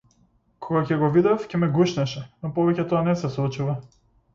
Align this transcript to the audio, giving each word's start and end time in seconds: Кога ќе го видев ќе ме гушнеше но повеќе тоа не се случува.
Кога 0.67 0.81
ќе 0.87 0.97
го 1.01 1.11
видев 1.19 1.45
ќе 1.53 1.61
ме 1.65 1.71
гушнеше 1.77 2.27
но 2.31 2.55
повеќе 2.59 2.91
тоа 2.91 3.07
не 3.13 3.19
се 3.25 3.37
случува. 3.41 3.83